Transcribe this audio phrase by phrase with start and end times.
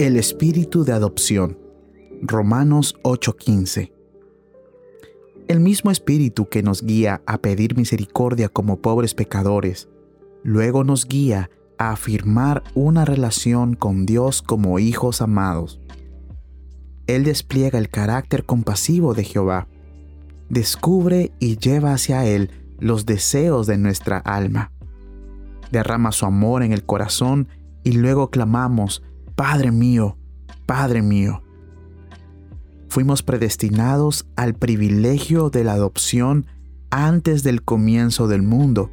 [0.00, 1.58] El espíritu de adopción.
[2.22, 3.92] Romanos 8:15.
[5.46, 9.90] El mismo espíritu que nos guía a pedir misericordia como pobres pecadores,
[10.42, 15.82] luego nos guía a afirmar una relación con Dios como hijos amados.
[17.06, 19.68] Él despliega el carácter compasivo de Jehová,
[20.48, 24.72] descubre y lleva hacia Él los deseos de nuestra alma.
[25.70, 27.48] Derrama su amor en el corazón
[27.84, 29.02] y luego clamamos,
[29.40, 30.18] Padre mío,
[30.66, 31.42] Padre mío.
[32.90, 36.44] Fuimos predestinados al privilegio de la adopción
[36.90, 38.90] antes del comienzo del mundo,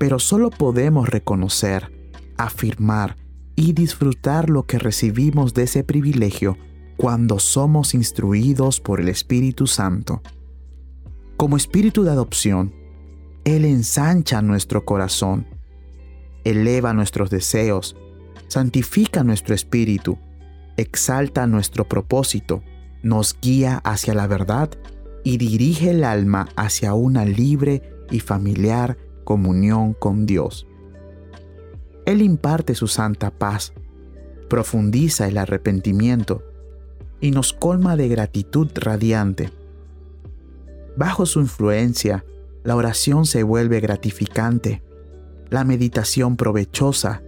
[0.00, 1.92] pero solo podemos reconocer,
[2.36, 3.14] afirmar
[3.54, 6.58] y disfrutar lo que recibimos de ese privilegio
[6.96, 10.20] cuando somos instruidos por el Espíritu Santo.
[11.36, 12.74] Como espíritu de adopción,
[13.44, 15.46] Él ensancha nuestro corazón,
[16.42, 17.94] eleva nuestros deseos,
[18.50, 20.18] santifica nuestro espíritu,
[20.76, 22.64] exalta nuestro propósito,
[23.00, 24.70] nos guía hacia la verdad
[25.22, 30.66] y dirige el alma hacia una libre y familiar comunión con Dios.
[32.06, 33.72] Él imparte su santa paz,
[34.48, 36.42] profundiza el arrepentimiento
[37.20, 39.52] y nos colma de gratitud radiante.
[40.96, 42.24] Bajo su influencia,
[42.64, 44.82] la oración se vuelve gratificante,
[45.50, 47.22] la meditación provechosa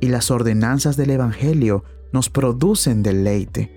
[0.00, 3.70] y las ordenanzas del Evangelio nos producen deleite.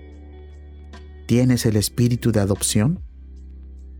[1.26, 3.00] ¿Tienes el espíritu de adopción?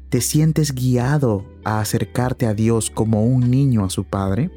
[0.08, 4.50] ¿Te sientes guiado a acercarte a Dios como un niño a su Padre?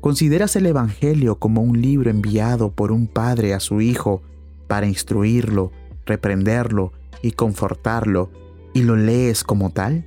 [0.00, 4.22] ¿Consideras el Evangelio como un libro enviado por un padre a su hijo
[4.66, 5.72] para instruirlo,
[6.06, 8.30] reprenderlo y confortarlo
[8.72, 10.06] y lo lees como tal?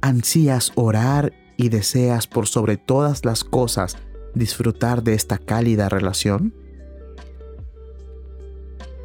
[0.00, 3.98] ¿Ansías orar y deseas por sobre todas las cosas
[4.34, 6.54] disfrutar de esta cálida relación?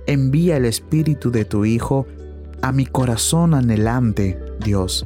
[0.08, 2.06] Envía el Espíritu de tu Hijo
[2.62, 5.06] a mi corazón anhelante, Dios,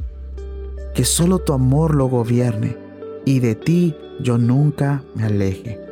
[0.94, 2.76] que solo tu amor lo gobierne
[3.24, 5.89] y de ti yo nunca me aleje.